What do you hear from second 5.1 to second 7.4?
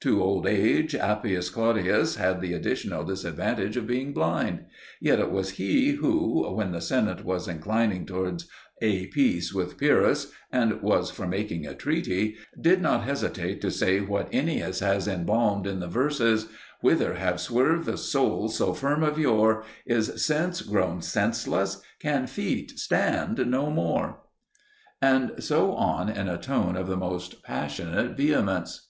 it was he who, when the Senate